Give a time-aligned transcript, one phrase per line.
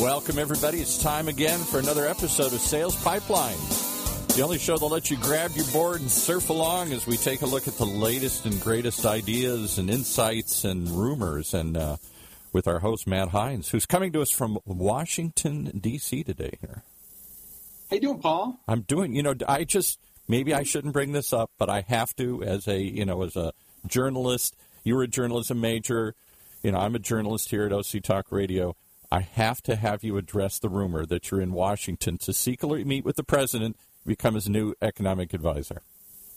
[0.00, 0.78] Welcome, everybody.
[0.80, 3.58] It's time again for another episode of Sales Pipeline,
[4.34, 7.42] the only show that lets you grab your board and surf along as we take
[7.42, 11.52] a look at the latest and greatest ideas and insights and rumors.
[11.52, 11.96] And uh,
[12.50, 16.24] with our host, Matt Heinz, who's coming to us from Washington, D.C.
[16.24, 16.82] today here.
[17.90, 18.58] How you doing, Paul?
[18.66, 22.16] I'm doing, you know, I just, maybe I shouldn't bring this up, but I have
[22.16, 23.52] to as a, you know, as a
[23.86, 24.56] journalist.
[24.82, 26.14] You were a journalism major.
[26.62, 28.76] You know, I'm a journalist here at OC Talk Radio.
[29.12, 33.04] I have to have you address the rumor that you're in Washington to secretly meet
[33.04, 35.82] with the president, become his new economic advisor.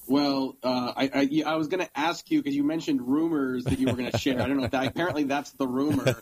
[0.07, 3.79] Well, uh, I, I, I, was going to ask you because you mentioned rumors that
[3.79, 4.41] you were going to share.
[4.41, 6.19] I don't know if that apparently that's the rumor.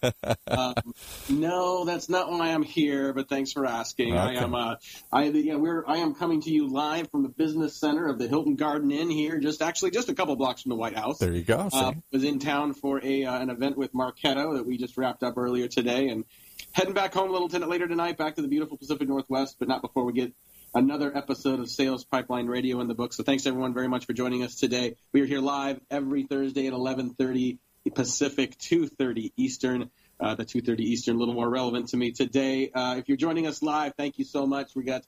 [0.48, 0.76] Um,
[1.30, 3.14] no, that's not why I'm here.
[3.14, 4.14] But thanks for asking.
[4.14, 4.20] Okay.
[4.20, 4.54] I am.
[4.54, 4.76] Uh,
[5.12, 8.28] I yeah, we're I am coming to you live from the business center of the
[8.28, 11.18] Hilton Garden Inn here, just actually just a couple blocks from the White House.
[11.18, 11.70] There you go.
[11.72, 15.24] Uh, was in town for a uh, an event with Marketo that we just wrapped
[15.24, 16.26] up earlier today, and
[16.74, 19.82] heading back home a little later tonight, back to the beautiful Pacific Northwest, but not
[19.82, 20.34] before we get
[20.74, 23.14] another episode of Sales Pipeline Radio in the book.
[23.14, 24.96] So thanks everyone very much for joining us today.
[25.12, 27.60] We are here live every Thursday at 11:30
[27.94, 29.90] Pacific, 2:30 Eastern.
[30.20, 32.70] Uh, the 2:30 Eastern, a little more relevant to me today.
[32.70, 34.76] Uh, if you're joining us live, thank you so much.
[34.76, 35.04] We got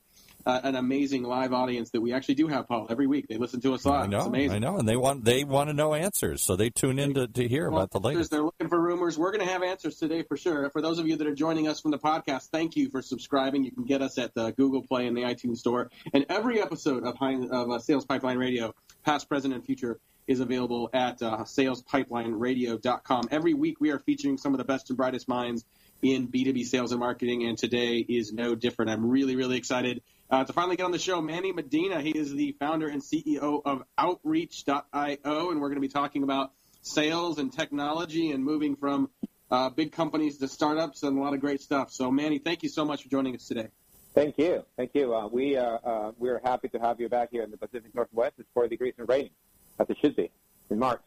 [0.45, 2.87] uh, an amazing live audience that we actually do have, Paul.
[2.89, 4.03] Every week they listen to us live.
[4.03, 4.55] I know, it's amazing.
[4.55, 7.27] I know, and they want they want to know answers, so they tune in to,
[7.27, 8.31] to hear about the latest.
[8.31, 9.17] They're looking for rumors.
[9.17, 10.69] We're going to have answers today for sure.
[10.69, 13.63] For those of you that are joining us from the podcast, thank you for subscribing.
[13.63, 17.03] You can get us at the Google Play and the iTunes Store, and every episode
[17.03, 18.73] of, of uh, Sales Pipeline Radio,
[19.05, 19.99] past, present, and future.
[20.25, 23.27] Is available at uh, salespipelineradio.com.
[23.29, 25.65] Every week, we are featuring some of the best and brightest minds
[26.01, 28.89] in B2B sales and marketing, and today is no different.
[28.89, 32.01] I'm really, really excited uh, to finally get on the show, Manny Medina.
[32.01, 34.81] He is the founder and CEO of Outreach.io,
[35.23, 39.09] and we're going to be talking about sales and technology and moving from
[39.51, 41.91] uh, big companies to startups and a lot of great stuff.
[41.91, 43.67] So, Manny, thank you so much for joining us today.
[44.13, 44.63] Thank you.
[44.77, 45.15] Thank you.
[45.15, 48.33] Uh, we, uh, uh, we're happy to have you back here in the Pacific Northwest.
[48.37, 49.31] It's 40 degrees and raining,
[49.79, 50.29] as it should be,
[50.69, 51.01] in March.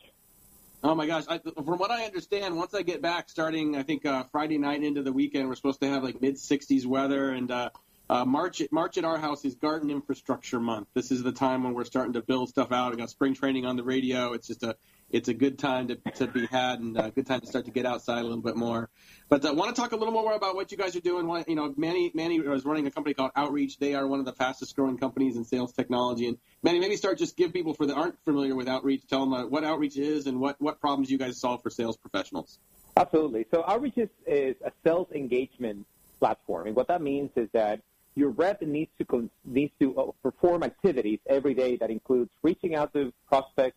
[0.82, 1.24] Oh my gosh!
[1.28, 4.82] I, from what I understand, once I get back, starting I think uh, Friday night
[4.82, 7.70] into the weekend, we're supposed to have like mid 60s weather, and uh,
[8.08, 10.88] uh, March, March at our house is Garden Infrastructure Month.
[10.94, 12.92] This is the time when we're starting to build stuff out.
[12.92, 14.32] We got spring training on the radio.
[14.32, 14.76] It's just a
[15.08, 17.70] it's a good time to, to be had and a good time to start to
[17.70, 18.90] get outside a little bit more.
[19.28, 21.28] But I uh, want to talk a little more about what you guys are doing.
[21.46, 23.78] You know, Manny Manny is running a company called Outreach.
[23.78, 26.28] They are one of the fastest growing companies in sales technology.
[26.28, 29.32] And Manny, maybe start just give people for that aren't familiar with Outreach, tell them
[29.32, 32.58] uh, what Outreach is and what what problems you guys solve for sales professionals.
[32.96, 33.46] Absolutely.
[33.50, 35.86] So Outreach is, is a sales engagement
[36.18, 37.80] platform, and what that means is that
[38.16, 42.92] your rep needs to needs to uh, perform activities every day that includes reaching out
[42.94, 43.76] to prospects,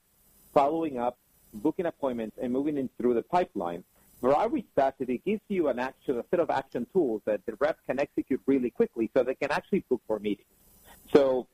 [0.53, 1.17] following up,
[1.53, 3.83] booking appointments, and moving in through the pipeline.
[4.21, 7.77] For outreach strategy gives you an action, a set of action tools that the rep
[7.85, 10.47] can execute really quickly, so they can actually book more meetings.
[11.13, 11.47] So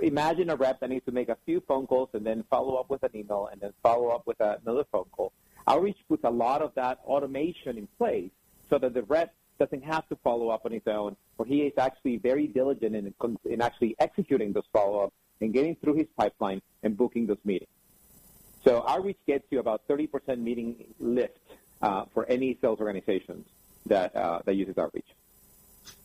[0.00, 2.90] imagine a rep that needs to make a few phone calls and then follow up
[2.90, 5.32] with an email and then follow up with another phone call.
[5.66, 8.30] Outreach puts a lot of that automation in place
[8.68, 12.16] so that the rep doesn't have to follow up on his own, he is actually
[12.16, 13.14] very diligent in,
[13.44, 17.70] in actually executing those follow-ups and getting through his pipeline and booking those meetings.
[18.64, 21.38] So outreach gets you about 30% meeting lift
[21.80, 23.46] uh, for any sales organizations
[23.86, 25.08] that, uh, that uses outreach.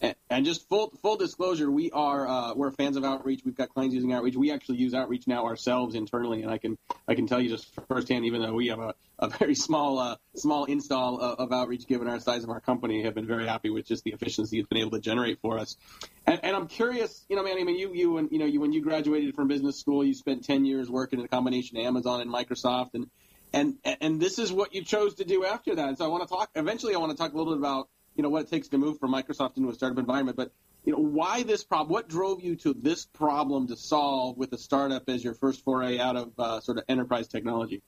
[0.01, 3.41] And, and, just full full disclosure, we are uh, we're fans of Outreach.
[3.43, 4.35] We've got clients using Outreach.
[4.35, 6.77] We actually use Outreach now ourselves internally, and I can
[7.07, 10.17] I can tell you just firsthand, even though we have a, a very small uh,
[10.35, 13.71] small install of, of, Outreach, given our size of our company, have been very happy
[13.71, 15.75] with just the efficiency it's been able to generate for us.
[16.27, 18.61] And, and I'm curious, you know, man, I mean, you you and you know you
[18.61, 21.85] when you graduated from business school, you spent 10 years working in a combination of
[21.85, 23.09] Amazon and Microsoft, and
[23.51, 25.97] and and this is what you chose to do after that.
[25.97, 26.51] So I want to talk.
[26.55, 28.77] Eventually, I want to talk a little bit about you know what it takes to
[28.77, 30.35] move from Microsoft into a startup environment.
[30.35, 30.51] But
[30.83, 31.93] you know why this problem?
[31.93, 35.99] What drove you to this problem to solve with a startup as your first foray
[35.99, 37.83] out of uh, sort of enterprise technology?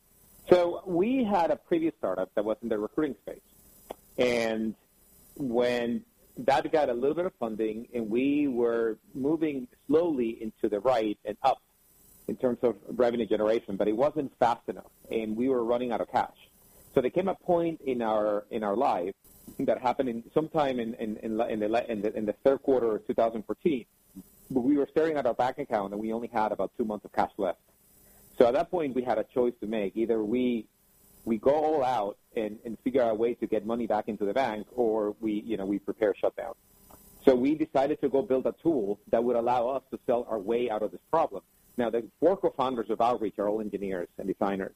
[0.49, 3.41] So we had a previous startup that was in the recruiting space,
[4.17, 4.75] and
[5.35, 6.05] when
[6.37, 11.17] that got a little bit of funding, and we were moving slowly into the right
[11.25, 11.61] and up
[12.27, 16.01] in terms of revenue generation, but it wasn't fast enough, and we were running out
[16.01, 16.37] of cash.
[16.93, 19.15] So there came a point in our in our life
[19.65, 22.95] that happened in sometime in in in, in the in the, in the third quarter
[22.95, 23.85] of 2014.
[24.51, 27.05] But we were staring at our bank account and we only had about two months
[27.05, 27.59] of cash left.
[28.37, 30.65] So at that point, we had a choice to make: either we
[31.25, 34.25] we go all out and, and figure out a way to get money back into
[34.25, 36.53] the bank, or we you know we prepare shutdown.
[37.25, 40.39] So we decided to go build a tool that would allow us to sell our
[40.39, 41.43] way out of this problem.
[41.77, 44.75] Now, the four co-founders of Outreach are all engineers and designers.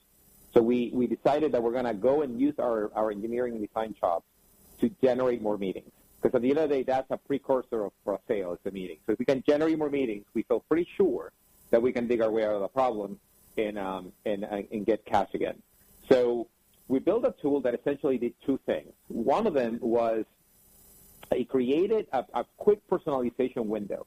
[0.54, 3.68] So we, we decided that we're going to go and use our, our engineering and
[3.68, 4.26] design chops
[4.84, 5.90] to generate more meetings.
[6.22, 8.66] Because at the end of the day, that's a precursor of, for a sale, it's
[8.66, 8.98] a meeting.
[9.06, 11.32] So if we can generate more meetings, we feel pretty sure
[11.72, 13.20] that we can dig our way out of the problem
[13.58, 15.62] and, um, and, uh, and get cash again.
[16.10, 16.48] So
[16.90, 18.92] we built a tool that essentially did two things.
[19.08, 20.26] One of them was
[21.32, 24.06] it created a, a quick personalization window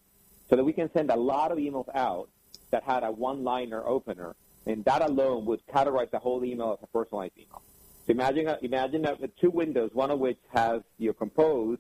[0.49, 2.29] so that we can send a lot of emails out
[2.70, 4.37] that had a one-liner opener,
[4.67, 7.62] and that alone would categorize the whole email as a personalized email.
[8.08, 9.06] Imagine, imagine
[9.41, 11.79] two windows, one of which has your compose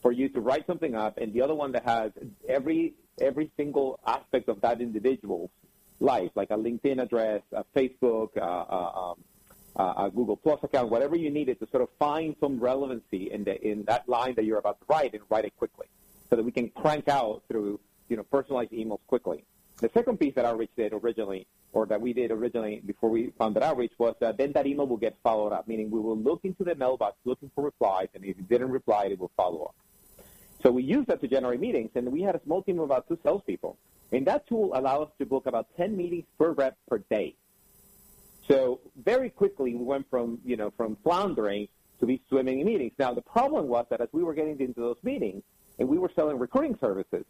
[0.00, 2.12] for you to write something up, and the other one that has
[2.48, 5.50] every every single aspect of that individual's
[5.98, 9.24] life, like a LinkedIn address, a Facebook, uh, uh, um,
[9.76, 13.44] uh, a Google Plus account, whatever you needed to sort of find some relevancy in
[13.44, 15.86] the in that line that you're about to write and write it quickly,
[16.30, 17.78] so that we can crank out through
[18.08, 19.44] you know personalized emails quickly.
[19.80, 23.62] The second piece that Outreach did originally, or that we did originally before we founded
[23.62, 26.64] Outreach, was that then that email will get followed up, meaning we will look into
[26.64, 29.74] the mailbox looking for replies, and if it didn't reply, it will follow up.
[30.62, 33.08] So we used that to generate meetings, and we had a small team of about
[33.08, 33.78] two salespeople.
[34.12, 37.36] And that tool allowed us to book about 10 meetings per rep per day.
[38.48, 41.68] So very quickly, we went from, you know, from floundering
[42.00, 42.92] to be swimming in meetings.
[42.98, 45.42] Now, the problem was that as we were getting into those meetings,
[45.78, 47.24] and we were selling recruiting services,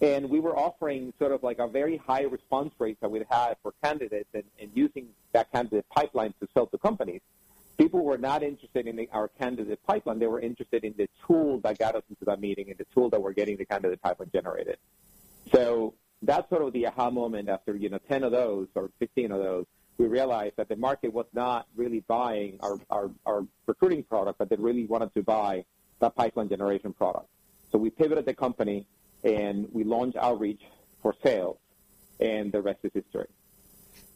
[0.00, 3.56] and we were offering sort of like a very high response rate that we'd had
[3.62, 7.20] for candidates and, and using that candidate pipeline to sell to companies,
[7.78, 10.20] people were not interested in the, our candidate pipeline.
[10.20, 13.10] They were interested in the tool that got us into that meeting and the tool
[13.10, 14.78] that we're getting the candidate pipeline generated.
[15.52, 19.32] So that's sort of the aha moment after, you know, 10 of those or 15
[19.32, 19.66] of those.
[19.96, 24.48] We realized that the market was not really buying our, our, our recruiting product, but
[24.48, 25.64] they really wanted to buy
[25.98, 27.26] that pipeline generation product.
[27.72, 28.86] So we pivoted the company
[29.24, 30.62] and we launched Outreach
[31.02, 31.58] for sales,
[32.20, 33.26] and the rest is history.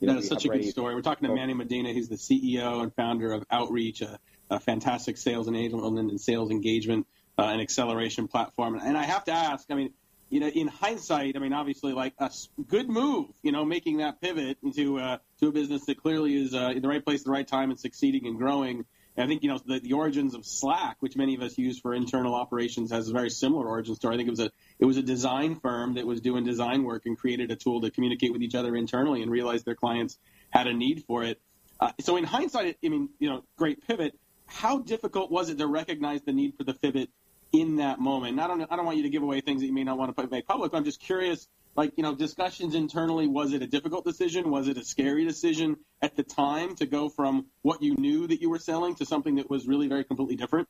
[0.00, 0.94] You know, that is such a good story.
[0.94, 1.92] We're talking to Manny Medina.
[1.92, 4.18] He's the CEO and founder of Outreach, a,
[4.50, 7.06] a fantastic sales enablement and sales engagement
[7.38, 8.78] uh, and acceleration platform.
[8.82, 9.92] And I have to ask, I mean,
[10.28, 12.30] you know, in hindsight, I mean, obviously, like a
[12.66, 16.54] good move, you know, making that pivot into uh, to a business that clearly is
[16.54, 18.86] uh, in the right place at the right time and succeeding and growing.
[19.16, 21.78] And I think you know the, the origins of Slack, which many of us use
[21.78, 24.14] for internal operations, has a very similar origin story.
[24.14, 27.02] I think it was a it was a design firm that was doing design work
[27.04, 30.18] and created a tool to communicate with each other internally and realized their clients
[30.50, 31.40] had a need for it.
[31.78, 34.18] Uh, so in hindsight, I mean, you know, great pivot.
[34.46, 37.10] How difficult was it to recognize the need for the pivot
[37.52, 38.32] in that moment?
[38.32, 39.98] And I don't I don't want you to give away things that you may not
[39.98, 40.72] want to make public.
[40.72, 44.50] I'm just curious like you know discussions internally was it a difficult decision?
[44.50, 48.40] Was it a scary decision at the time to go from what you knew that
[48.40, 50.68] you were selling to something that was really very completely different?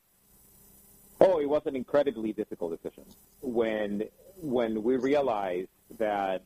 [1.20, 3.04] Oh it was an incredibly difficult decision.
[3.40, 4.04] When
[4.40, 5.68] when we realized
[5.98, 6.42] that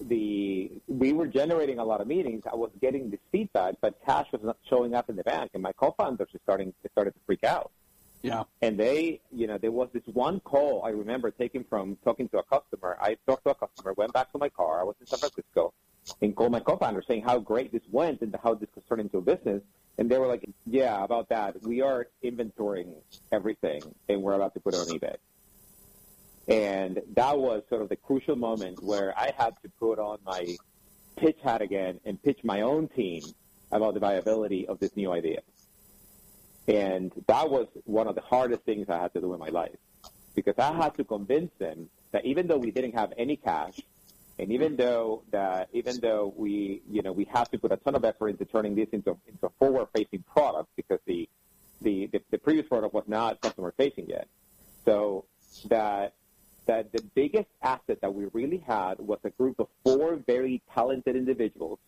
[0.00, 4.26] the we were generating a lot of meetings i was getting this feedback but cash
[4.32, 7.70] was not showing up in the bank and my co-founders starting started to freak out
[8.24, 8.44] yeah.
[8.62, 12.38] And they, you know, there was this one call I remember taking from talking to
[12.38, 12.96] a customer.
[12.98, 14.80] I talked to a customer, went back to my car.
[14.80, 15.74] I was in San Francisco
[16.22, 19.18] and called my co-founder saying how great this went and how this could turn into
[19.18, 19.62] a business.
[19.98, 21.62] And they were like, yeah, about that.
[21.64, 22.94] We are inventorying
[23.30, 25.16] everything and we're about to put it on eBay.
[26.48, 30.56] And that was sort of the crucial moment where I had to put on my
[31.18, 33.22] pitch hat again and pitch my own team
[33.70, 35.40] about the viability of this new idea.
[36.66, 39.76] And that was one of the hardest things I had to do in my life.
[40.34, 43.80] Because I had to convince them that even though we didn't have any cash,
[44.38, 47.94] and even though that even though we you know we have to put a ton
[47.94, 51.28] of effort into turning this into into a forward facing product because the,
[51.82, 54.26] the the, the previous product was not customer facing yet,
[54.84, 55.24] so
[55.68, 56.14] that
[56.66, 61.14] that the biggest asset that we really had was a group of four very talented
[61.14, 61.78] individuals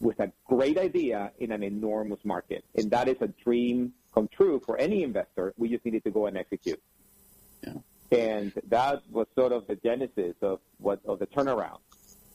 [0.00, 2.64] with a great idea in an enormous market.
[2.74, 5.54] And that is a dream come true for any investor.
[5.56, 6.80] We just needed to go and execute.
[7.66, 7.74] Yeah.
[8.10, 11.78] And that was sort of the genesis of what of the turnaround.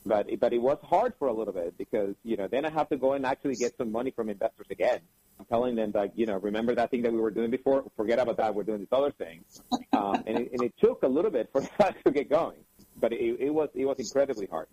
[0.06, 2.88] But but it was hard for a little bit because you know then I have
[2.90, 5.00] to go and actually get some money from investors again.
[5.40, 7.84] I'm telling them that you know remember that thing that we were doing before?
[7.96, 8.54] Forget about that.
[8.54, 9.44] We're doing this other thing.
[9.92, 12.58] Um, and, it, and it took a little bit for that to get going,
[13.00, 14.68] but it, it was it was incredibly hard.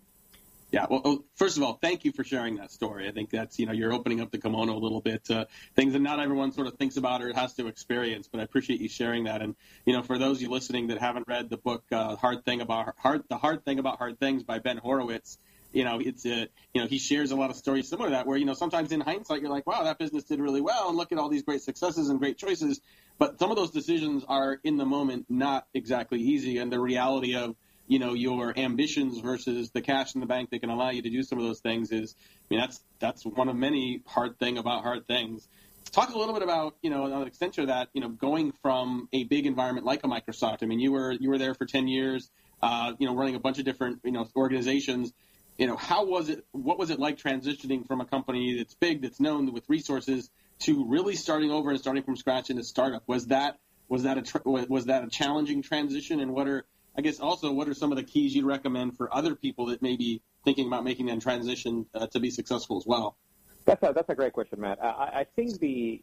[0.72, 0.86] Yeah.
[0.88, 3.06] Well, oh, first of all, thank you for sharing that story.
[3.06, 5.28] I think that's, you know, you're opening up the kimono a little bit,
[5.76, 8.80] things that not everyone sort of thinks about or has to experience, but I appreciate
[8.80, 9.42] you sharing that.
[9.42, 12.46] And, you know, for those of you listening that haven't read the book, uh, Hard
[12.46, 15.36] Thing About Hard, The Hard Thing About Hard Things by Ben Horowitz,
[15.74, 18.26] you know, it's a, you know, he shares a lot of stories similar to that
[18.26, 20.96] where, you know, sometimes in hindsight, you're like, wow, that business did really well and
[20.96, 22.80] look at all these great successes and great choices.
[23.18, 26.56] But some of those decisions are in the moment not exactly easy.
[26.56, 27.56] And the reality of,
[27.92, 31.10] you know your ambitions versus the cash in the bank that can allow you to
[31.10, 34.58] do some of those things is I mean that's that's one of many hard thing
[34.58, 35.46] about hard things
[35.92, 37.88] talk a little bit about you know an extension of that.
[37.92, 40.62] You know, going from a big environment like a Microsoft.
[40.62, 42.30] I mean, you were you were there for ten years.
[42.62, 45.12] Uh, you know, running a bunch of different you know organizations.
[45.58, 46.44] You know, how was it?
[46.52, 50.30] What was it like transitioning from a company that's big, that's known with resources,
[50.60, 53.02] to really starting over and starting from scratch in a startup?
[53.06, 53.58] Was that
[53.88, 56.20] was that a was that a challenging transition?
[56.20, 56.64] And what are
[56.96, 59.80] I guess also what are some of the keys you'd recommend for other people that
[59.82, 63.16] may be thinking about making that transition uh, to be successful as well?
[63.64, 64.82] That's a, that's a great question, Matt.
[64.82, 66.02] I, I think the,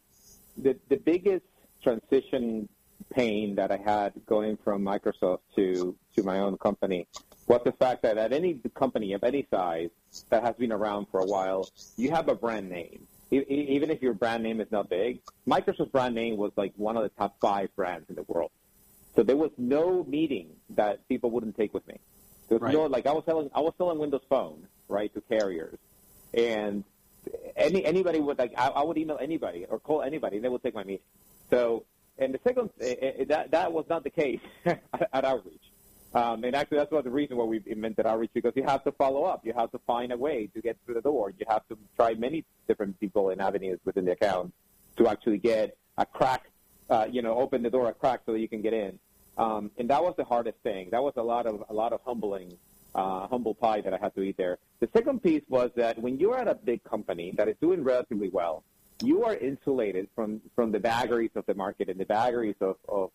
[0.56, 1.44] the the biggest
[1.82, 2.68] transition
[3.10, 7.06] pain that I had going from Microsoft to to my own company
[7.46, 9.90] was the fact that at any company of any size
[10.30, 13.06] that has been around for a while, you have a brand name.
[13.30, 17.04] Even if your brand name is not big, Microsoft's brand name was like one of
[17.04, 18.50] the top five brands in the world.
[19.16, 21.98] So there was no meeting that people wouldn't take with me.
[22.48, 22.74] There was right.
[22.74, 25.78] no like I was selling I was selling Windows Phone right to carriers,
[26.34, 26.84] and
[27.56, 30.62] any anybody would like I, I would email anybody or call anybody and they would
[30.62, 31.04] take my meeting.
[31.50, 31.84] So
[32.18, 35.62] and the second eh, eh, that that was not the case at, at Outreach.
[36.12, 38.92] Um, and actually, that's what the reason why we invented outreach because you have to
[38.92, 39.46] follow up.
[39.46, 41.32] You have to find a way to get through the door.
[41.38, 44.52] You have to try many different people and avenues within the account
[44.96, 46.50] to actually get a crack,
[46.90, 48.98] uh, you know, open the door a crack so that you can get in.
[49.38, 50.88] Um, and that was the hardest thing.
[50.90, 52.58] That was a lot of a lot of humbling,
[52.94, 54.58] uh, humble pie that I had to eat there.
[54.80, 58.28] The second piece was that when you're at a big company that is doing relatively
[58.28, 58.64] well,
[59.02, 63.10] you are insulated from from the vagaries of the market and the vagaries of of,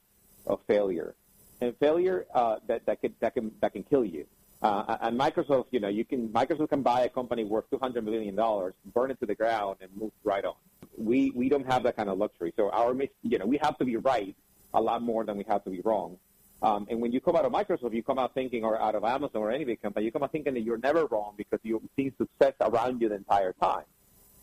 [0.48, 1.16] of failure,
[1.62, 4.26] and failure uh, that that can that can that can kill you.
[4.62, 8.04] Uh, and Microsoft, you know, you can Microsoft can buy a company worth two hundred
[8.06, 10.56] million dollars, burn it to the ground, and move right on.
[10.98, 12.54] We we don't have that kind of luxury.
[12.56, 14.36] So our you know we have to be right
[14.74, 16.18] a lot more than we have to be wrong.
[16.62, 19.04] Um, and when you come out of Microsoft, you come out thinking, or out of
[19.04, 21.84] Amazon or any big company, you come out thinking that you're never wrong because you've
[21.96, 23.84] seen success around you the entire time.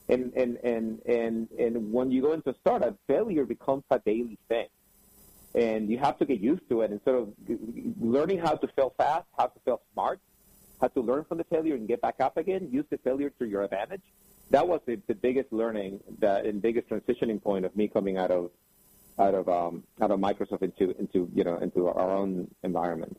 [0.08, 4.38] And, and, and, and, and when you go into a startup, failure becomes a daily
[4.48, 4.68] thing.
[5.54, 7.28] And you have to get used to it and sort of
[8.00, 10.18] learning how to fail fast, how to fail smart,
[10.80, 13.44] how to learn from the failure and get back up again, use the failure to
[13.46, 14.02] your advantage.
[14.50, 18.30] That was the, the biggest learning that, and biggest transitioning point of me coming out
[18.30, 18.50] of
[19.18, 23.18] out of um, out of Microsoft into into you know into our own environment.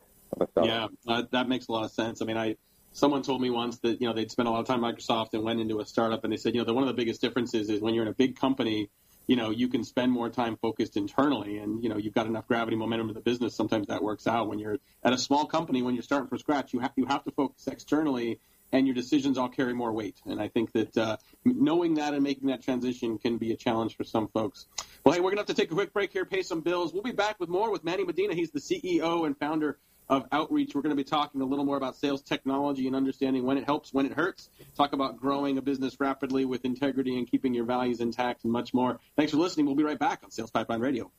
[0.66, 2.22] Yeah, uh, that makes a lot of sense.
[2.22, 2.56] I mean, I
[2.92, 5.30] someone told me once that you know they'd spent a lot of time at Microsoft
[5.34, 7.22] and went into a startup, and they said you know the, one of the biggest
[7.22, 8.90] differences is when you're in a big company,
[9.28, 12.48] you know you can spend more time focused internally, and you know you've got enough
[12.48, 13.56] gravity momentum in the business.
[13.56, 14.48] Sometimes that works out.
[14.48, 17.24] When you're at a small company, when you're starting from scratch, you have you have
[17.24, 18.40] to focus externally
[18.74, 20.20] and your decisions all carry more weight.
[20.26, 23.96] And I think that uh, knowing that and making that transition can be a challenge
[23.96, 24.66] for some folks.
[25.06, 26.92] Well, hey, we're going to have to take a quick break here, pay some bills.
[26.92, 28.34] We'll be back with more with Manny Medina.
[28.34, 29.78] He's the CEO and founder
[30.10, 30.76] of Outreach.
[30.76, 33.66] We're going to be talking a little more about sales technology and understanding when it
[33.66, 34.50] helps, when it hurts.
[34.76, 38.74] Talk about growing a business rapidly with integrity and keeping your values intact and much
[38.74, 39.00] more.
[39.16, 39.66] Thanks for listening.
[39.66, 41.12] We'll be right back on Sales Pipeline Radio.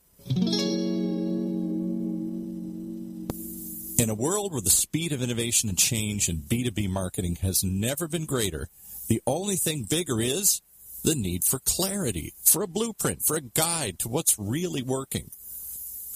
[3.96, 8.06] In a world where the speed of innovation and change in B2B marketing has never
[8.06, 8.68] been greater,
[9.08, 10.60] the only thing bigger is
[11.04, 15.30] the need for clarity, for a blueprint, for a guide to what's really working.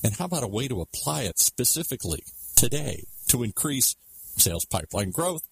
[0.02, 2.24] And how about a way to apply it specifically
[2.58, 3.94] today to increase
[4.36, 5.42] sales pipeline growth,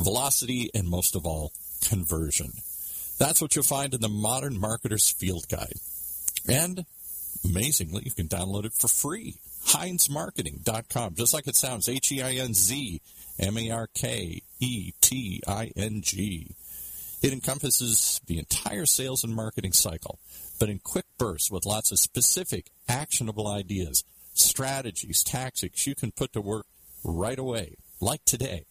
[0.00, 1.52] velocity, and most of all,
[1.86, 2.52] conversion?
[3.18, 5.74] That's what you'll find in the Modern Marketer's Field Guide.
[6.48, 6.86] And
[7.44, 9.36] amazingly, you can download it for free
[9.66, 13.02] HeinzMarketing.com, just like it sounds, H E I N Z
[13.38, 16.56] M A R K E T I N G.
[17.20, 20.18] It encompasses the entire sales and marketing cycle,
[20.58, 24.02] but in quick bursts with lots of specific, actionable ideas,
[24.34, 26.66] strategies, tactics you can put to work
[27.04, 28.64] right away, like today.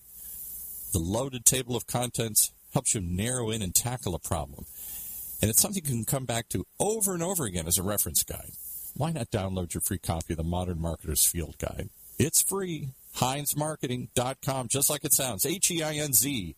[0.93, 4.65] The loaded table of contents helps you narrow in and tackle a problem.
[5.41, 8.23] And it's something you can come back to over and over again as a reference
[8.23, 8.51] guide
[8.95, 11.89] why not download your free copy of the Modern Marketer's Field Guide?
[12.17, 12.89] It's free.
[13.17, 15.45] HeinzMarketing.com, just like it sounds.
[15.45, 16.55] H E I N Z,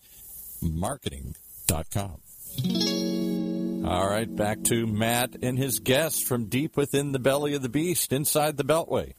[0.61, 2.21] marketing.com.
[3.85, 7.69] All right, back to Matt and his guests from deep within the belly of the
[7.69, 9.13] beast, inside the Beltway.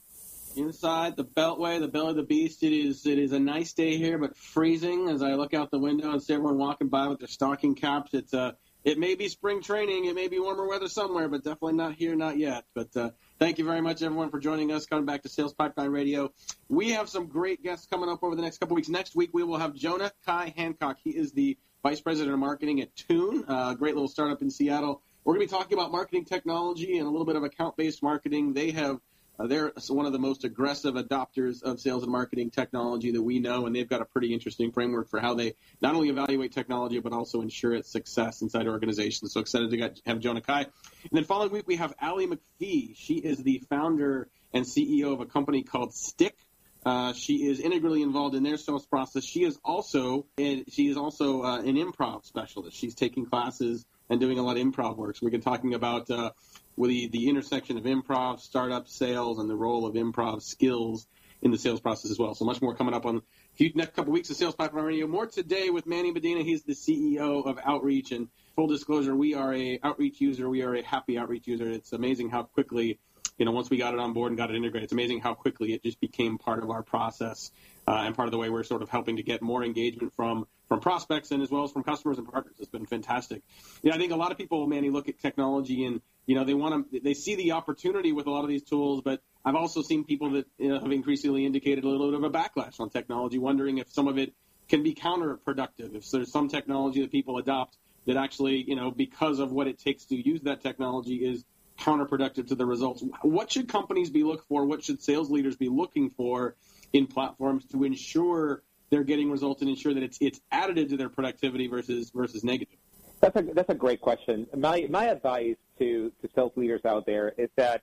[0.56, 2.62] Inside the Beltway, the belly of the beast.
[2.62, 5.10] It is it is a nice day here, but freezing.
[5.10, 8.14] As I look out the window and see everyone walking by with their stocking caps,
[8.14, 11.74] it's a it may be spring training, it may be warmer weather somewhere, but definitely
[11.74, 12.64] not here, not yet.
[12.74, 14.86] But uh, thank you very much, everyone, for joining us.
[14.86, 16.32] Coming back to Sales Pipeline Radio,
[16.68, 18.88] we have some great guests coming up over the next couple weeks.
[18.88, 20.98] Next week, we will have Jonah Kai Hancock.
[21.02, 25.02] He is the vice president of marketing at Tune, a great little startup in Seattle.
[25.22, 28.54] We're going to be talking about marketing technology and a little bit of account-based marketing.
[28.54, 29.00] They have
[29.38, 33.40] Uh, they're one of the most aggressive adopters of sales and marketing technology that we
[33.40, 37.00] know, and they've got a pretty interesting framework for how they not only evaluate technology
[37.00, 39.32] but also ensure its success inside organizations.
[39.32, 40.60] So excited to get, have Jonah Kai.
[40.60, 42.94] And then following week we have Allie McPhee.
[42.96, 46.36] She is the founder and CEO of a company called Stick.
[46.84, 49.24] Uh, she is integrally involved in their sales process.
[49.24, 52.76] She is also she is also uh, an improv specialist.
[52.76, 55.16] She's taking classes and doing a lot of improv work.
[55.16, 56.30] So we've been talking about uh,
[56.76, 61.06] the, the intersection of improv, startup sales, and the role of improv skills
[61.42, 62.34] in the sales process as well.
[62.34, 63.22] So much more coming up on
[63.58, 65.06] the next couple of weeks of Sales Pipeline Radio.
[65.06, 66.42] More today with Manny Medina.
[66.42, 68.12] He's the CEO of Outreach.
[68.12, 70.48] And full disclosure, we are a Outreach user.
[70.48, 71.68] We are a happy Outreach user.
[71.70, 72.98] It's amazing how quickly,
[73.38, 75.34] you know, once we got it on board and got it integrated, it's amazing how
[75.34, 77.50] quickly it just became part of our process
[77.86, 80.46] uh, and part of the way we're sort of helping to get more engagement from
[80.68, 82.54] from prospects and as well as from customers and partners.
[82.58, 83.42] It's been fantastic.
[83.82, 86.54] Know, I think a lot of people, Manny, look at technology and you know they
[86.54, 89.82] want to they see the opportunity with a lot of these tools, but I've also
[89.82, 92.88] seen people that you know, have increasingly indicated a little bit of a backlash on
[92.88, 94.32] technology, wondering if some of it
[94.68, 95.94] can be counterproductive.
[95.94, 97.76] If there's some technology that people adopt
[98.06, 101.44] that actually, you know, because of what it takes to use that technology is
[101.78, 103.02] counterproductive to the results.
[103.22, 104.64] What should companies be looking for?
[104.64, 106.56] What should sales leaders be looking for
[106.92, 111.08] in platforms to ensure they're getting results and ensure that it's it's additive to their
[111.08, 112.78] productivity versus versus negative?
[113.20, 114.46] That's a that's a great question.
[114.56, 117.82] My my advice to to sales leaders out there is that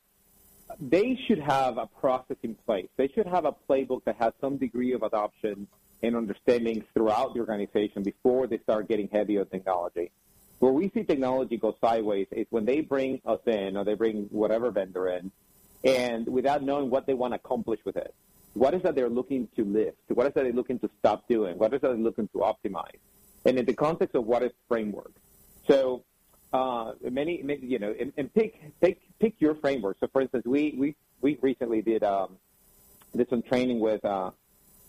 [0.80, 2.88] they should have a process in place.
[2.96, 5.68] They should have a playbook that has some degree of adoption
[6.02, 10.12] and understanding throughout the organization before they start getting heavy on technology.
[10.62, 14.28] Where we see technology go sideways is when they bring us in or they bring
[14.30, 15.32] whatever vendor in,
[15.84, 18.14] and without knowing what they want to accomplish with it.
[18.54, 19.98] What is that they're looking to lift?
[20.10, 21.58] What is that they're looking to stop doing?
[21.58, 23.00] What is that they're looking to optimize?
[23.44, 25.14] And in the context of what is framework.
[25.66, 26.04] So
[26.54, 29.98] uh, many, many, you know, and, and, pick pick pick your framework.
[30.00, 32.38] So, for instance, we we we recently did um,
[33.18, 34.30] did some training with uh,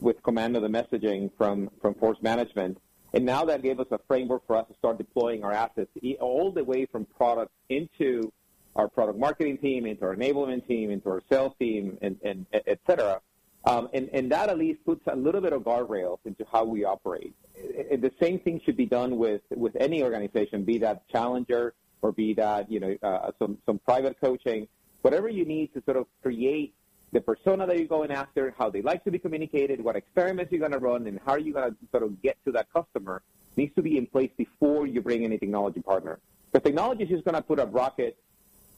[0.01, 2.77] with Command of the messaging from from Force Management,
[3.15, 5.91] and now that gave us a framework for us to start deploying our assets
[6.21, 8.33] all the way from product into
[8.75, 12.81] our product marketing team, into our enablement team, into our sales team, and, and et
[12.87, 13.21] cetera.
[13.65, 16.85] Um, and, and that at least puts a little bit of guardrails into how we
[16.85, 17.35] operate.
[17.55, 22.35] The same thing should be done with, with any organization, be that challenger or be
[22.35, 24.67] that you know uh, some some private coaching,
[25.03, 26.75] whatever you need to sort of create
[27.13, 30.61] the persona that you're going after, how they like to be communicated, what experiments you're
[30.61, 33.23] going to run, and how you're going to sort of get to that customer
[33.57, 36.19] needs to be in place before you bring any technology partner.
[36.53, 38.17] The technology is just going to put a rocket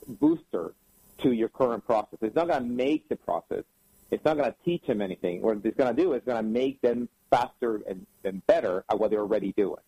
[0.07, 0.75] booster
[1.23, 2.19] to your current process.
[2.23, 3.63] It's not going to make the process.
[4.11, 5.41] It's not going to teach them anything.
[5.41, 8.99] What it's going to do is going to make them faster and, and better at
[8.99, 9.81] what they're already doing.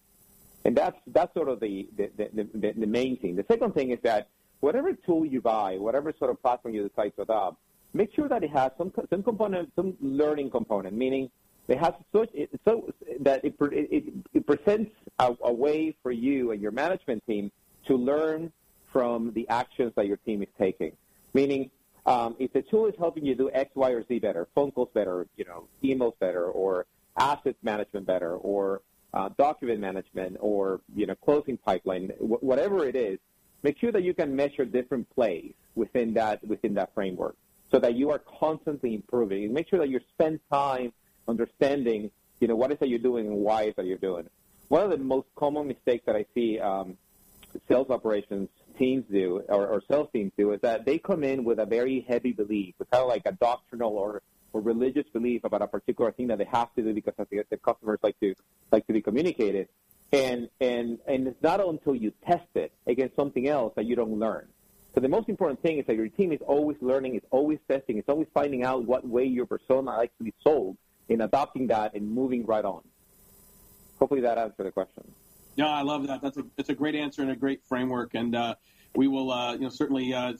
[0.64, 3.36] And that's that's sort of the the, the, the, the main thing.
[3.36, 4.28] The second thing is that
[4.60, 7.58] whatever tool you buy, whatever sort of platform you decide to adopt,
[7.96, 11.30] make sure that it has some some component, some learning component, meaning
[11.68, 12.30] it has such
[12.64, 17.50] so that it it, it presents a, a way for you and your management team
[17.86, 18.52] to learn
[18.92, 20.92] from the actions that your team is taking.
[21.34, 21.70] Meaning,
[22.06, 24.88] um, if the tool is helping you do X, Y, or Z better, phone calls
[24.94, 28.82] better, you know, emails better, or asset management better, or
[29.12, 33.18] uh, document management, or you know, closing pipeline, whatever it is,
[33.62, 37.36] make sure that you can measure different plays within that within that framework,
[37.70, 39.44] so that you are constantly improving.
[39.44, 40.92] And make sure that you spend time
[41.28, 44.28] understanding, you know, what is that you're doing and why is that you're doing.
[44.68, 46.96] One of the most common mistakes that I see um,
[47.68, 48.48] sales operations
[48.78, 52.04] teams do or, or sales teams do is that they come in with a very
[52.06, 56.12] heavy belief, it's kind of like a doctrinal or, or religious belief about a particular
[56.12, 58.34] thing that they have to do because the, the customers like to
[58.70, 59.68] like to be communicated.
[60.12, 64.18] And and and it's not until you test it against something else that you don't
[64.18, 64.46] learn.
[64.96, 67.98] So the most important thing is that your team is always learning, it's always testing,
[67.98, 70.78] it's always finding out what way your persona likes to be sold
[71.10, 72.80] in adopting that and moving right on.
[73.98, 75.04] Hopefully that answered the question.
[75.54, 76.22] Yeah, I love that.
[76.22, 78.14] That's a that's a great answer and a great framework.
[78.14, 78.54] And uh,
[78.94, 80.32] we will, uh, you know, certainly uh,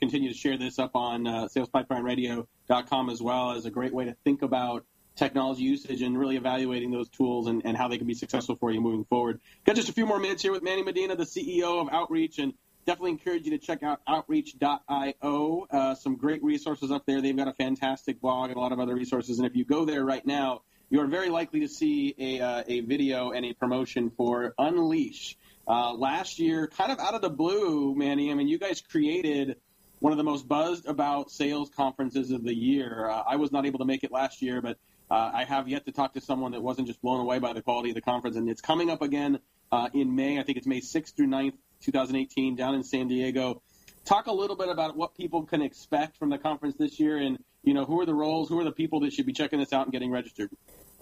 [0.00, 4.16] continue to share this up on uh, SalesPipelineRadio.com as well as a great way to
[4.24, 8.14] think about technology usage and really evaluating those tools and, and how they can be
[8.14, 9.40] successful for you moving forward.
[9.66, 12.54] Got just a few more minutes here with Manny Medina, the CEO of Outreach, and
[12.88, 15.66] definitely encourage you to check out Outreach.io.
[15.70, 17.20] Uh, some great resources up there.
[17.20, 19.38] They've got a fantastic blog and a lot of other resources.
[19.38, 22.64] And if you go there right now, you are very likely to see a, uh,
[22.66, 25.36] a video and a promotion for Unleash.
[25.68, 29.56] Uh, last year, kind of out of the blue, Manny, I mean, you guys created
[29.98, 33.06] one of the most buzzed about sales conferences of the year.
[33.06, 34.78] Uh, I was not able to make it last year, but
[35.10, 37.60] uh, I have yet to talk to someone that wasn't just blown away by the
[37.60, 38.36] quality of the conference.
[38.36, 40.38] And it's coming up again uh, in May.
[40.38, 43.62] I think it's May 6th through 9th, 2018, down in San Diego.
[44.04, 47.38] talk a little bit about what people can expect from the conference this year, and
[47.62, 49.72] you know who are the roles, who are the people that should be checking this
[49.72, 50.50] out and getting registered.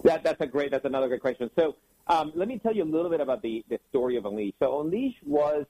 [0.03, 0.71] That, that's a great.
[0.71, 1.49] That's another great question.
[1.57, 1.75] So
[2.07, 4.53] um, let me tell you a little bit about the, the story of Unleash.
[4.59, 5.65] So Unleash was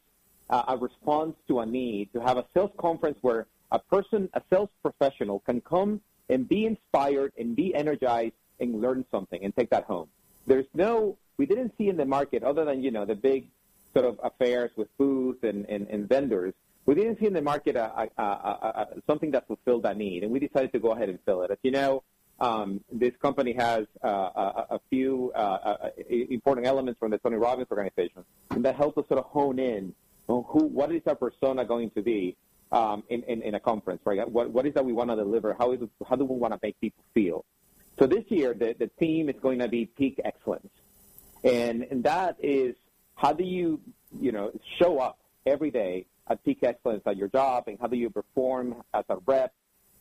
[0.50, 4.42] uh, a response to a need to have a sales conference where a person, a
[4.50, 9.70] sales professional, can come and be inspired and be energized and learn something and take
[9.70, 10.08] that home.
[10.46, 13.48] There's no, we didn't see in the market other than you know the big
[13.98, 16.54] sort of affairs with booths and, and, and vendors.
[16.86, 20.32] We didn't see in the market a, a, a, something that fulfilled that need, and
[20.32, 21.52] we decided to go ahead and fill it.
[21.52, 22.04] As you know,
[22.40, 27.38] um, this company has uh, a, a, few uh, uh, important elements from the Tony
[27.38, 29.94] Robbins organization, and that helped us sort of hone in
[30.28, 32.38] on who, what is our persona going to be
[32.72, 34.30] um, in, in, in, a conference, right?
[34.30, 35.56] What, what is that we want to deliver?
[35.58, 37.44] How, is how do we want to make people feel?
[37.98, 40.70] So this year, the, the theme is going to be peak excellence.
[41.44, 42.76] And, and that is
[43.18, 43.82] how do you,
[44.20, 47.98] you know, show up every day at peak excellence at your job and how do
[47.98, 49.54] you perform as a rep?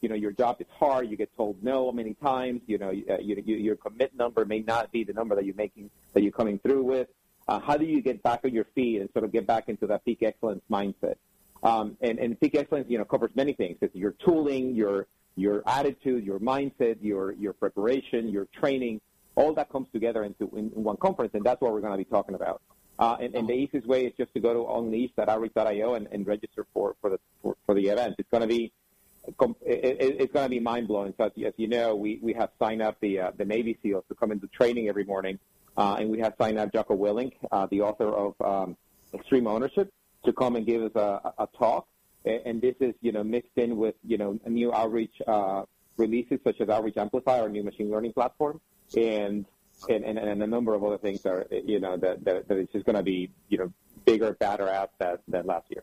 [0.02, 1.08] You know, your job is hard.
[1.10, 2.60] You get told no many times.
[2.66, 5.54] You know, uh, you, you, your commit number may not be the number that you're
[5.54, 7.08] making, that you're coming through with.
[7.48, 9.86] Uh, how do you get back on your feet and sort of get back into
[9.86, 11.14] that peak excellence mindset?
[11.62, 13.78] Um, and, and peak excellence, you know, covers many things.
[13.80, 19.00] It's your tooling, your your attitude, your mindset, your your preparation, your training,
[19.36, 21.98] all that comes together into in, in one conference, and that's what we're going to
[21.98, 22.60] be talking about.
[22.98, 26.66] Uh, and, and, the easiest way is just to go to unleash.outreach.io and, and register
[26.72, 28.14] for for the for, for the event.
[28.18, 28.72] It's going to be
[29.26, 31.12] it, it's going to be mind blowing.
[31.18, 34.14] So as you know, we, we have signed up the uh, the Navy SEALs to
[34.14, 35.38] come into training every morning,
[35.76, 38.76] uh, and we have signed up Jocko Willink, uh, the author of um,
[39.12, 39.92] Extreme Ownership,
[40.24, 41.86] to come and give us a, a talk
[42.26, 45.62] and this is you know mixed in with you know new outreach uh,
[45.96, 48.60] releases such as Outreach Amplify, our new machine learning platform,
[48.96, 49.46] and
[49.88, 52.72] and, and, and a number of other things are you know that that, that it's
[52.72, 53.72] just going to be you know
[54.04, 55.82] bigger, better app than, than last year.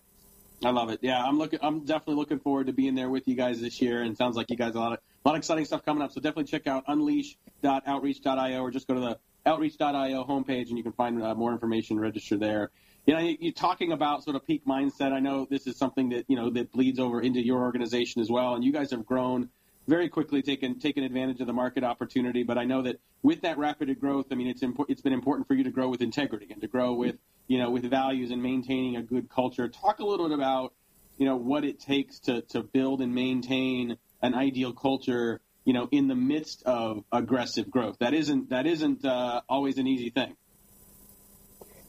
[0.63, 0.99] I love it.
[1.01, 1.59] Yeah, I'm looking.
[1.61, 4.01] I'm definitely looking forward to being there with you guys this year.
[4.01, 6.11] And sounds like you guys a lot of a lot of exciting stuff coming up.
[6.11, 10.93] So definitely check out unleash.outreach.io or just go to the outreach.io homepage and you can
[10.93, 11.99] find uh, more information.
[11.99, 12.71] Register there
[13.05, 15.11] you know, you're talking about sort of peak mindset.
[15.11, 18.29] I know this is something that you know that bleeds over into your organization as
[18.29, 19.49] well, and you guys have grown
[19.87, 22.43] very quickly, taken taken advantage of the market opportunity.
[22.43, 25.47] But I know that with that rapid growth, I mean, it's impo- it's been important
[25.47, 27.17] for you to grow with integrity and to grow with
[27.47, 29.67] you know with values and maintaining a good culture.
[29.67, 30.73] Talk a little bit about
[31.17, 35.41] you know what it takes to to build and maintain an ideal culture.
[35.65, 39.87] You know, in the midst of aggressive growth, that isn't that isn't uh, always an
[39.87, 40.35] easy thing.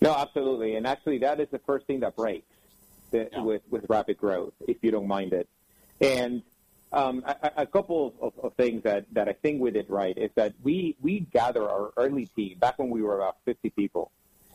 [0.00, 0.76] No, absolutely.
[0.76, 2.46] And actually, that is the first thing that breaks
[3.10, 3.42] the, yeah.
[3.42, 5.48] with, with rapid growth, if you don't mind it.
[5.98, 6.42] And
[6.94, 10.30] um, a, a, couple of, of, things that, that I think we did right is
[10.36, 14.12] that we, we gather our early team back when we were about 50 people.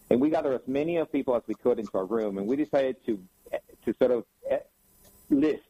[0.10, 2.38] And we gather as many of people as we could into our room.
[2.38, 3.20] And we decided to,
[3.86, 4.60] to sort of eh,
[5.30, 5.64] list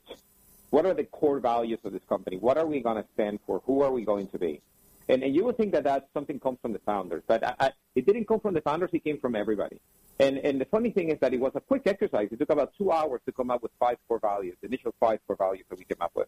[0.70, 2.38] what are the core values of this company?
[2.38, 3.62] What are we going to stand for?
[3.66, 4.62] Who are we going to be?
[5.08, 7.72] And, and you would think that that something comes from the founders, but I, I,
[7.96, 8.92] it didn't come from the founders.
[8.94, 9.82] It came from everybody.
[10.20, 12.28] And, and the funny thing is that it was a quick exercise.
[12.32, 15.20] It took about two hours to come up with five core values, the initial five
[15.26, 16.28] core values that we came up with.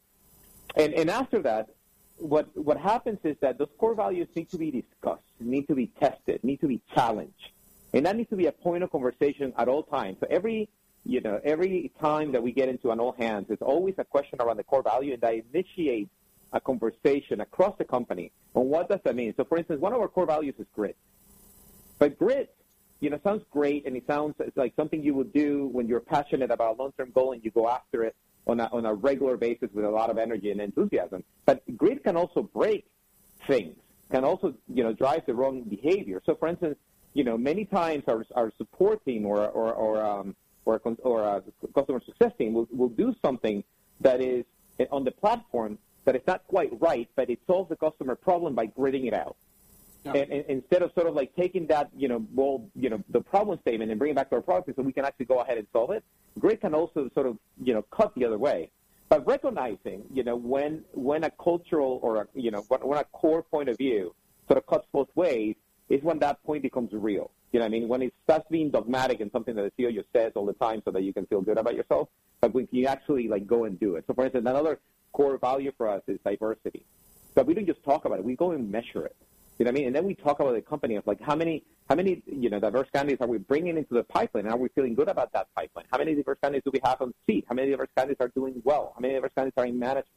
[0.75, 1.69] And, and after that,
[2.17, 5.87] what, what happens is that those core values need to be discussed, need to be
[5.87, 7.51] tested, need to be challenged.
[7.93, 10.17] And that needs to be a point of conversation at all times.
[10.19, 10.69] So every,
[11.03, 14.39] you know, every time that we get into an all hands, there's always a question
[14.39, 16.09] around the core value, and that initiates
[16.53, 19.33] a conversation across the company on what does that mean.
[19.35, 20.95] So, for instance, one of our core values is grit.
[21.97, 22.53] But grit,
[22.99, 26.51] you know, sounds great, and it sounds like something you would do when you're passionate
[26.51, 28.15] about a long-term goal and you go after it
[28.47, 31.23] on a, on a regular basis with a lot of energy and enthusiasm.
[31.45, 32.85] But grit can also break
[33.47, 33.75] things,
[34.11, 36.21] can also, you know, drive the wrong behavior.
[36.25, 36.77] So, for instance,
[37.13, 41.43] you know, many times our, our support team or, or, or, um, or, or
[41.75, 43.63] customer success team will, will do something
[43.99, 44.45] that is
[44.91, 48.65] on the platform that is not quite right, but it solves the customer problem by
[48.65, 49.35] gritting it out.
[50.05, 53.21] And, and, instead of sort of like taking that, you know, well, you know, the
[53.21, 55.57] problem statement and bringing it back to our product so we can actually go ahead
[55.57, 56.03] and solve it,
[56.39, 58.71] grit can also sort of, you know, cut the other way.
[59.09, 63.43] But recognizing, you know, when when a cultural or a, you know when a core
[63.43, 64.15] point of view
[64.47, 65.55] sort of cuts both ways
[65.89, 67.29] is when that point becomes real.
[67.51, 70.01] You know, what I mean, when it starts being dogmatic and something that the CEO
[70.13, 72.07] says all the time so that you can feel good about yourself,
[72.39, 74.05] but when you actually like go and do it.
[74.07, 74.79] So, for instance, another
[75.11, 76.85] core value for us is diversity.
[77.35, 79.15] But we don't just talk about it; we go and measure it.
[79.61, 79.87] You know what I mean?
[79.89, 82.59] And then we talk about the company of like how many how many you know
[82.59, 84.45] diverse candidates are we bringing into the pipeline?
[84.45, 85.85] And are we feeling good about that pipeline?
[85.91, 87.45] How many diverse candidates do we have on seat?
[87.47, 88.91] How many diverse candidates are doing well?
[88.95, 90.07] How many diverse candidates are in management?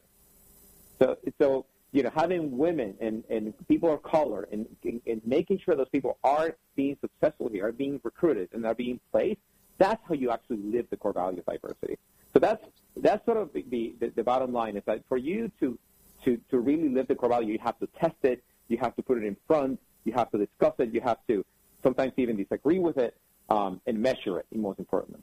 [0.97, 5.59] So so you know having women and, and people of color and, and, and making
[5.59, 9.41] sure those people are being successful here, are being recruited and are being placed.
[9.77, 11.99] That's how you actually live the core value of diversity.
[12.33, 12.65] So that's
[12.97, 15.77] that's sort of the, the, the bottom line is that for you to,
[16.23, 19.01] to, to really live the core value, you have to test it, you have to
[19.01, 21.45] put it in front, you have to discuss it, you have to
[21.83, 23.15] sometimes even disagree with it,
[23.49, 25.21] um, and measure it, most importantly.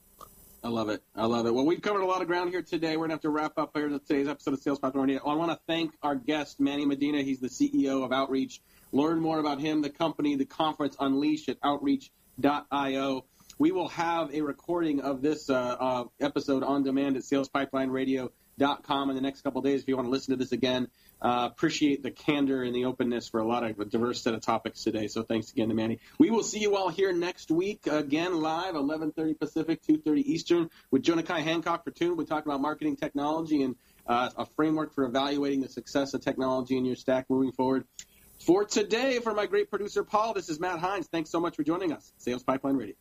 [0.64, 1.02] I love it.
[1.16, 1.54] I love it.
[1.54, 2.92] Well, we've covered a lot of ground here today.
[2.96, 5.28] We're going to have to wrap up here today's episode of Sales Pipeline Radio.
[5.28, 7.22] I want to thank our guest, Manny Medina.
[7.22, 8.62] He's the CEO of Outreach.
[8.92, 13.24] Learn more about him, the company, the conference, Unleash at outreach.io.
[13.58, 19.16] We will have a recording of this uh, uh, episode on demand at salespipelineradio.com in
[19.16, 20.88] the next couple of days if you want to listen to this again.
[21.22, 24.40] Uh, appreciate the candor and the openness for a lot of a diverse set of
[24.40, 25.06] topics today.
[25.06, 26.00] So thanks again to Manny.
[26.18, 31.02] We will see you all here next week again live, 11:30 Pacific, 2:30 Eastern, with
[31.02, 32.16] Jonah Kai Hancock for Tune.
[32.16, 36.76] We talk about marketing technology and uh, a framework for evaluating the success of technology
[36.76, 37.84] in your stack moving forward.
[38.40, 41.06] For today, for my great producer Paul, this is Matt Heinz.
[41.06, 42.12] Thanks so much for joining us.
[42.18, 42.96] Sales Pipeline Radio.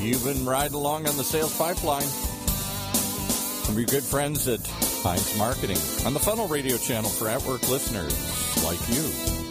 [0.00, 2.06] You've been riding along on the sales pipeline
[3.68, 4.66] from your good friends at
[5.02, 5.76] Heinz Marketing
[6.06, 9.47] on the Funnel Radio channel for at work listeners like you.